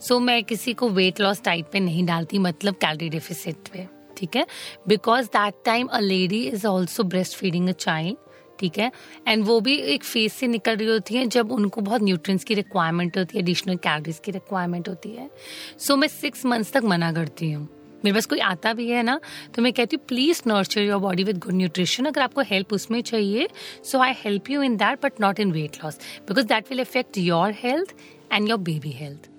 [0.02, 4.36] सो मैं किसी को वेट लॉस टाइप पे नहीं डालती मतलब कैलोरी डिफिसिट पे ठीक
[4.36, 4.46] है?
[4.88, 8.18] Because that time a lady is also breast feeding a child
[8.60, 8.92] ठीक है?
[9.28, 12.54] एंड वो भी एक फ़ेज़ से निकल रही होती है जब उनको बहुत न्यूट्रिएंट्स की
[12.56, 15.30] रिक्वायरमेंट होती है एडिशनल कैलोरीज की रिक्वायरमेंट होती है।
[15.80, 17.68] सो so, मैं सिक्स मंथ्स तक मना करती हूँ।
[18.06, 19.20] मेरे पास कोई आता भी है ना
[19.56, 23.02] तो मैं कहती हूँ please nurture your body with good nutrition अगर आपको हेल्प उसमें
[23.02, 23.48] चाहिए
[23.84, 27.18] so I help you in that but not in weight loss because that will affect
[27.20, 27.96] your health
[28.34, 29.31] and your baby health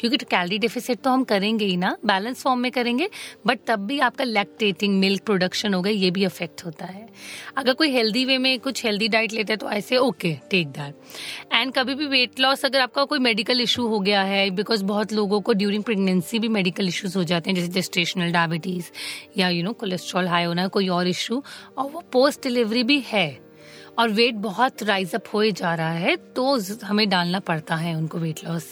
[0.00, 3.08] क्योंकि कैलरी डिफिसिट तो हम करेंगे ही ना balance form में करेंगे
[3.46, 7.08] बट तब भी आपका लैक्टेटिंग मिल्क प्रोडक्शन होगा ये भी अफेक्ट होता है।
[7.56, 11.52] अगर कोई हेल्दी वे में कुछ हेल्दी डाइट लेते हैं तो ऐसे ओके टेक दैट
[11.52, 15.12] एंड कभी भी वेट लॉस अगर आपका कोई मेडिकल इशू हो गया है बिकॉज़ बहुत
[15.12, 18.90] लोगों को ड्यूरिंग प्रेगनेंसी भी मेडिकल इश्यूज़ हो जाते हैं, जैसे जेस्टेशनल डायबिटीज़
[19.38, 21.42] या यू नो कोलेस्ट्रॉल हाई होना, कोई और इशू
[21.78, 23.38] और वो पोस्ट डिलीवरी भी है,
[23.98, 28.18] और वेट बहुत राइज अप हो जा रहा है तो हमें डालना पड़ता है उनको
[28.18, 28.68] वेट लॉस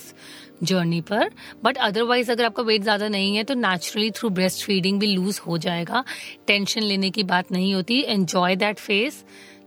[0.62, 1.30] जर्नी पर.
[1.64, 5.40] बट अदरवाइज़ अगर आपका वेट ज़्यादा नहीं है तो नेचुरली थ्रू ब्रेस्ट फीडिंग भी लूज
[5.46, 6.04] हो जाएगा.
[6.46, 8.00] टेंशन लेने की बात नहीं होती.
[8.00, 9.24] एन्जॉय दैट फेस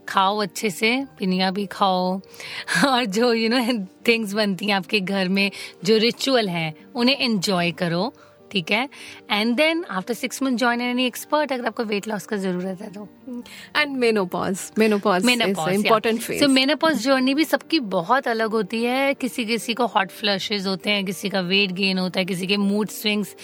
[0.10, 1.06] खाओ अच्छे से.
[1.19, 2.21] पिनिया भी खाओ.
[2.88, 5.51] और जो यू नो थिंग्स बनती हैं आपके घर में,
[5.84, 8.13] जो रिचुअल हैं, उन्हें एंजॉय करो.
[8.51, 8.87] ठीक है?
[9.31, 12.91] And then after six month join any expert अगर आपको वेट लॉस का ज़रूरत है
[12.91, 13.07] तो।
[13.77, 19.45] And menopause menopause important phase so menopause journey भी सबकी बहुत अलग होती है। किसी
[19.45, 22.89] किसी को हॉट फ्लशेज होते हैं किसी का वेट गेन होता है किसी के मूड
[22.91, 23.35] स्विंग्स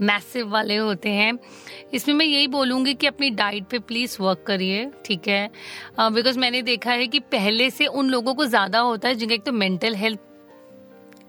[0.00, 1.32] मैसिव वाले होते हैं।
[1.94, 5.46] इसमें मैं यही बोलूँगी कि अपनी डाइट पे प्लीज़ वर्क करिए ठीक है?
[6.00, 9.34] बिकॉज़ uh, मैंने देखा है कि पहले से उन लोगों को ज़्यादा होता है जिनका
[9.34, 10.18] एक तो mental health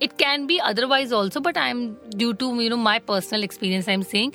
[0.01, 3.89] it can be otherwise also but I am due to you know my personal experience
[3.89, 4.31] I am saying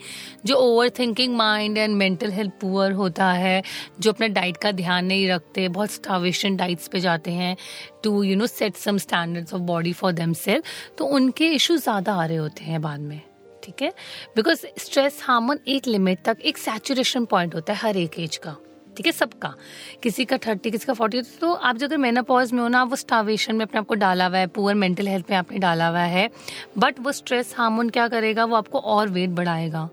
[0.46, 3.62] जो over thinking mind and mental health poor होता है,
[4.00, 7.56] जो अपने डाइट का ध्यान नहीं रखते, बहुत स्टावेशन डाइट्स पे जाते हैं
[8.04, 10.64] to you know set some standards of body for them self
[10.98, 13.20] तो उनके इश्यूज़ ज़्यादा आ रहे होते हैं बाद में,
[13.62, 13.92] ठीक है?
[14.36, 18.56] बिकॉज़ स्ट्रेस हार्मोन एक लिमिट तक, एक सैचुरेशन पॉइंट होता है हर एक एज का।
[18.96, 19.54] ठीक है सबका।
[20.02, 22.96] किसी का थर्टी किसी का फोर्टी तो आप जो अगर मेनापॉज में हो ना वो
[22.96, 26.30] स्टावेशन में अपने आपको डाला हुआ है पुअर मेंटल हेल्थ में आपने डाला हुआ है
[26.78, 29.88] बट वो स्ट्रेस हार्मोन क्या करेगा वो आपको और वेट बढ़ाएगा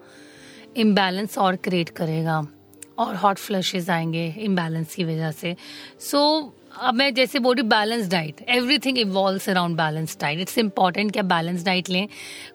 [0.77, 2.47] इम्बैलेंस और क्रिएट करेगा
[2.97, 5.55] और हॉट फ्लशेज आएँगे इम्बैलेंस की वजह से
[5.99, 10.57] सो। So, अब मैं जैसे बोल रही balance diet everything evolve around balance diet it's
[10.57, 12.07] important कि आप बैलेंस डाइट लें।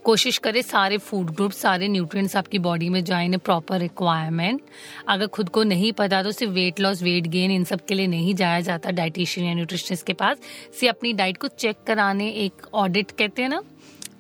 [0.04, 4.60] कोशिश करें सारे फ़ूड ग्रुप सारे न्यूट्रिएंट्स आपकी बॉडी में जाए इन प्रॉपर रिक्वायरमेंट
[5.08, 8.06] अगर खुद को नहीं पता तो सिर्फ़ वेट लॉस वेट गेन इन सब के लिए
[8.06, 10.38] नहीं जाया जाता डाइटिशियन या न्यूट्रिशनिस्ट के पास।
[10.80, 13.62] सिर्फ़ अपनी डाइट को चेक कराने, एक ऑडिट कहते हैं ना,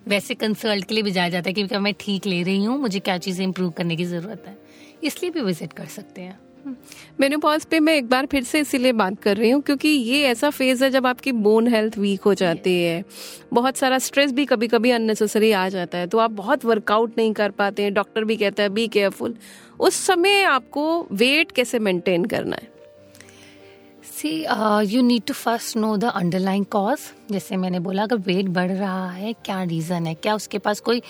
[0.08, 3.00] वैसे कंसल्ट के लिए भी जाया जाता है कि मैं ठीक ले रही हूँ, मुझे
[3.00, 4.56] क्या चीज़ें इंप्रूव करने की ज़रूरत है।
[5.04, 6.38] इसलिए भी विज़िट कर सकते हैं।
[7.20, 10.50] मेनोपॉज पे मैं एक बार फिर से इसीलिए बात कर रही हूँ क्योंकि ये ऐसा
[10.50, 13.04] फ़ेज़ है जब आपकी बोन हेल्थ वीक हो जाती है।
[13.52, 17.32] बहुत सारा स्ट्रेस भी कभी कभी अननेसेसरी आ जाता है तो आप बहुत वर्कआउट नहीं
[17.32, 19.34] कर पाते हैं डॉक्टर भी कहता है बी केयरफुल
[19.80, 22.71] उस समय आपको वेट कैसे मेंटेन करना है?
[24.22, 24.30] See
[24.86, 26.98] you need to first know the underline cause
[27.30, 30.14] जैसे मैंने बोला, अगर वेट बढ़ रहा है, क्या रीज़न है?
[30.14, 31.00] क्या उसके पास कोई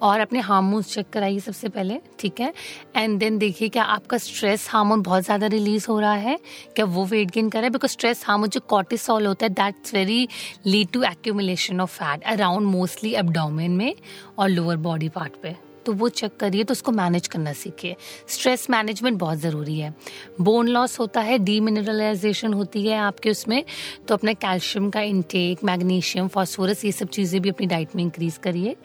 [0.00, 2.52] और अपने हार्मोन्स चेक कराइए सबसे पहले, ठीक है?
[2.96, 6.38] एंड देन देखिए क्या आपका स्ट्रेस हार्मोन बहुत ज़्यादा रिलीज़ हो रहा है,
[6.76, 7.70] क्या वो वेट गेन कर रहा है?
[7.70, 10.28] बिकॉज़ स्ट्रेस हार्मोन जो कॉर्टिसॉल होता है that's very
[10.66, 13.94] lead to accumulation of fat around mostly abdomen में
[14.38, 15.54] और लोअर बॉडी पार्ट पे।
[15.88, 17.94] तो वो चेक करिए तो उसको मैनेज करना सीखिए।
[18.28, 19.94] स्ट्रेस मैनेजमेंट बहुत ज़रूरी है।
[20.40, 23.64] बोन लॉस होता है डीमिनरलाइजेशन होती है आपके उसमें
[24.08, 28.36] तो अपने कैल्शियम का इंटेक मैग्नीशियम फॉस्फोरस ये सब चीज़ें भी अपनी डाइट में इंक्रीज
[28.38, 28.76] करिए।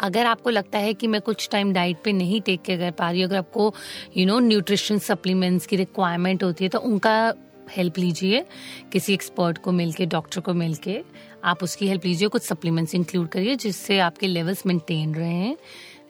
[0.00, 3.10] अगर आपको लगता है कि मैं कुछ टाइम डाइट पे नहीं टेक के कर पा
[3.10, 3.74] रही हूँ, अगर आपको
[4.16, 7.32] यू नो न्यूट्रिशन सप्लीमेंट्स की रिक्वायरमेंट होती है तो उनका
[7.70, 8.44] हेल्प लीजिए,
[8.92, 11.02] किसी एक्सपर्ट को मिलके डॉक्टर को मिलके।
[11.44, 15.56] आप उसकी हेल्प लीजिए कुछ सप्लीमेंट्स इंक्लूड करिए जिससे आपके लेवल्स मेंटेन रहे। हैं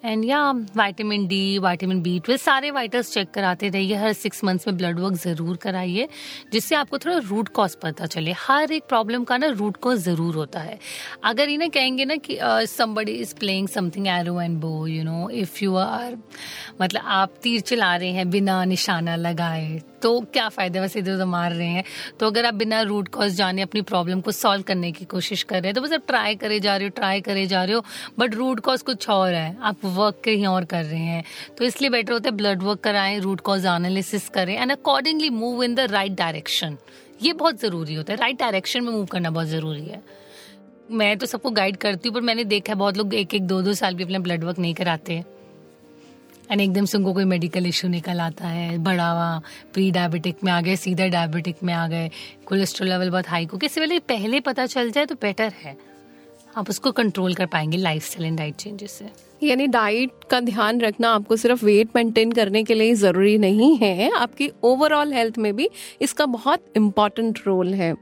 [0.05, 0.41] एंड या
[0.77, 4.99] vitamin D vitamin B twelve सारे वाइटल्स चेक कराते रहिए। हर सिक्स मंथ्स में ब्लड
[5.01, 6.09] वर्क ज़रूर कराइए,
[6.53, 10.35] जिससे आपको थोड़ा रूट कॉज पता चले। हर एक प्रॉब्लम का ना रूट कॉज ज़रूर
[10.35, 10.79] होता है।
[11.25, 15.29] अगर ये ना कहेंगे ना कि somebody is playing something arrow and bow you know
[15.31, 16.17] if you are
[16.81, 21.25] मतलब आप तीर चला रहे हैं, बिना निशाना लगाए तो क्या फ़ायदा वैसे इधर उधर
[21.27, 21.85] मार रहे हैं।
[22.21, 25.57] तो अगर आप बिना रूट कॉज जाने अपनी प्रॉब्लम को सॉल्व करने की कोशिश कर
[25.57, 27.85] रहे हैं तो बस आप ट्राई करे जा रहे हो ट्राई करे जा रहे हो
[28.19, 31.25] बट रूट कॉज कुछ और है। आप वर्क कहीं और कर रहे हैं।
[31.59, 35.63] तो इसलिए बेटर होता है ब्लड वर्क कराएँ रूट कॉज एनालिसिस करें and accordingly move
[35.65, 36.77] in the right direction
[37.23, 40.03] ये बहुत ज़रूरी होता है। राइट डायरेक्शन में मूव करना बहुत ज़रूरी है।
[40.91, 43.61] मैं तो सबको गाइड करती हूँ, पर मैंने देखा है बहुत लोग एक एक दो
[43.63, 45.23] दो साल भी अपना ब्लड वर्क नहीं कराते
[46.51, 49.43] एंड एकदम से उनको कोई मेडिकल इशू निकल आता है बढ़ावा
[49.75, 52.11] प्री डायबिटिक में आ गए, सीधा डायबिटिक में आ गए।
[52.47, 55.77] कोलेस्ट्रॉल लेवल बहुत हाई को, किसी वाले पहले पता चल जाए तो बेटर है।
[56.57, 59.11] आप उसको कंट्रोल कर पाएँगे life style and diet changes से।
[59.43, 64.11] यानी डाइट का ध्यान रखना आपको सिर्फ़ वेट मेंटेन करने के लिए ज़रूरी नहीं है,
[64.11, 65.69] आपकी ओवरऑल हेल्थ में भी
[66.03, 67.95] इसका बहुत इम्पोर्टेंट रोल है।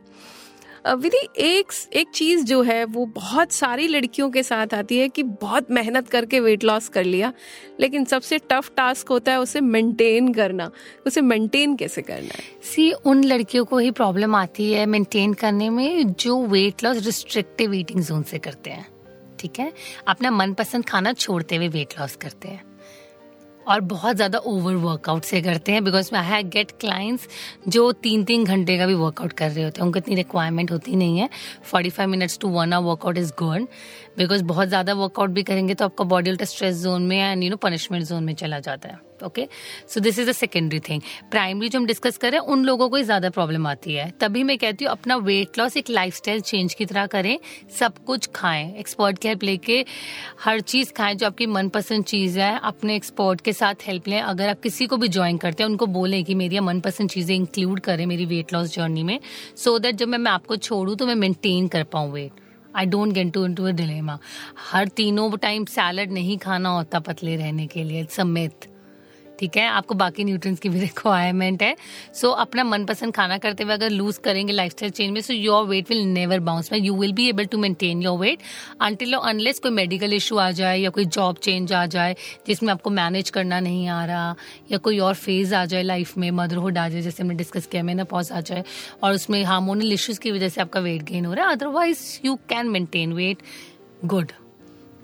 [0.94, 5.22] विधि, एक एक चीज़ जो है, वो बहुत सारी लड़कियों के साथ आती है कि
[5.22, 7.32] बहुत मेहनत करके वेट लॉस कर लिया,
[7.80, 10.70] लेकिन सबसे टफ टास्क होता है उसे मेंटेन करना।
[11.06, 12.40] उसे मेंटेन कैसे करना है?
[12.62, 17.74] सी, उन लड़कियों को ही प्रॉब्लम आती है मेंटेन करने में, जो weight loss restrictive
[17.74, 18.86] eating zone से करते हैं।
[19.40, 19.72] ठीक है?
[20.08, 22.67] अपना मनपसंद खाना छोड़ते हुए वेट लॉस करते हैं।
[23.68, 27.28] और बहुत ज़्यादा ओवर वर्कआउट से करते हैं because I have get clients
[27.68, 30.96] जो तीन तीन घंटे का भी वर्कआउट कर रहे होते हैं। उनको इतनी रिक्वायरमेंट होती
[30.96, 31.28] नहीं है।
[31.64, 33.66] Forty five minutes to one hour workout is good
[34.18, 37.50] because बहुत ज़्यादा वर्कआउट भी करेंगे तो आपका बॉडी उल्टा स्ट्रेस जोन में and you
[37.50, 39.46] know punishment zone में चला जाता है okay
[39.88, 42.88] so this is a secondary thing primary जो हम डिस्कस कर रहे हैं उन लोगों
[42.88, 46.20] को ही ज़्यादा प्रॉब्लम आती है। तभी मैं कहती हूँ अपना वेट लॉस एक लाइफ
[46.20, 47.38] चेंज की तरह करें
[47.78, 49.84] सब कुछ खाएँ। एक्सपर्ट की हेल्प लेके
[50.44, 54.48] हर चीज़ खाएँ जो आपकी मनपसंद चीज़ है अपने एक्सपर्ट के साथ हेल्प लें। अगर
[54.48, 58.06] आप किसी को भी ज्वाइन करते हैं उनको बोलें कि मेरी मनपसंद चीज़ें इंक्लूड करें
[58.06, 59.18] मेरी वेट लॉस जर्नी में
[59.56, 62.86] सो so दैट जब मैं, मैं आपको छोड़ू तो मैं मेंटेन कर पाऊँ weight I
[62.86, 64.18] don't get to to a dilemma
[64.72, 68.04] हर तीनों टाइम सैलड नहीं खाना होता पतले रहने के लिए.
[68.04, 68.66] समेत
[69.38, 69.66] ठीक है?
[69.68, 71.74] आपको बाकी न्यूट्रिएंट्स की भी रिक्वायरमेंट है।
[72.14, 75.34] सो so, अपना मनपसंद खाना करते हुए अगर लूज करेंगे लाइफ स्टाइल चेंज में so
[75.34, 78.42] your weight will never bounce you will be able to maintain your weight
[78.80, 82.90] until unless कोई मेडिकल इशू आ जाए या कोई जॉब चेंज आ जाए जिसमें आपको
[82.90, 84.34] मैनेज करना नहीं आ रहा
[84.72, 87.82] या कोई और फ़ेज़ आ जाए लाइफ में मदरहुड आ जाए जैसे हमने डिस्कस किया
[87.82, 88.64] मैंने पॉज आ जाए
[89.02, 92.34] और उसमें हार्मोनल इश्यूज़ की वजह से आपका वेट गेन हो रहा है otherwise you
[92.48, 93.42] can maintain weight
[94.04, 94.32] good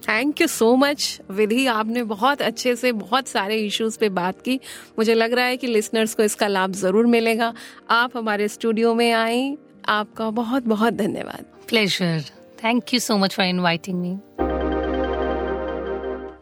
[0.05, 1.67] thank you so much Vidhi.
[1.67, 4.59] आपने बहुत अच्छे से बहुत सारे इश्यूज़ पे बात की।
[4.99, 7.53] मुझे लग रहा है कि लिसनर्स को इसका लाभ ज़रूर मिलेगा।
[7.91, 9.57] आप हमारे स्टूडियो में आए
[9.89, 12.23] आपका बहुत बहुत धन्यवाद। Pleasure
[12.65, 14.19] thank you so much for inviting me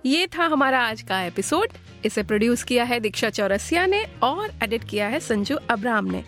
[0.07, 1.72] ये था हमारा आज का एपिसोड
[2.05, 6.25] इसे प्रोड्यूस किया है दीक्षा चौरसिया ने और एडिट किया है संजू अब्राम ने।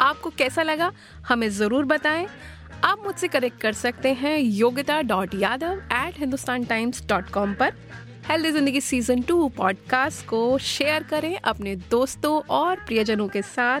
[0.00, 0.92] आपको कैसा लगा
[1.28, 2.26] हमें ज़रूर बताएँ।
[2.84, 7.72] आप मुझसे कनेक्ट कर सकते हैं Yogyata dot Yadav at Hindustan Times dot com पर।
[8.28, 13.80] Healthy Zindagi season two podcast को शेयर करें अपने दोस्तों और प्रियजनों के साथ,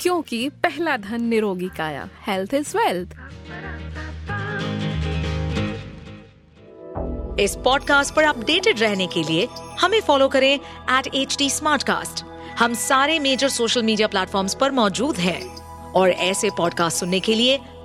[0.00, 3.16] क्योंकि पहला धन निरोगी काया। हेल्थ इज़ वेल्थ
[7.40, 9.48] इस पॉडकास्ट पर अपडेटेड रहने के लिए
[9.80, 11.48] हमें फॉलो करें एट एच डी
[12.58, 15.40] हम सारे मेजर सोशल मीडिया प्लेटफॉर्म्स पर मौजूद हैं।
[15.92, 17.58] और ऐसे पॉडकास्ट सुनने के लिए